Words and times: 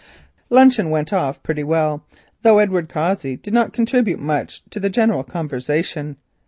Luncheon 0.49 0.89
went 0.89 1.13
off 1.13 1.43
pretty 1.43 1.63
well, 1.63 2.03
though 2.41 2.57
Edward 2.57 2.89
Cossey 2.89 3.35
did 3.35 3.53
not 3.53 3.71
contribute 3.71 4.19
much 4.19 4.63
to 4.71 4.79
the 4.79 4.89
general 4.89 5.23
conversation. 5.23 6.17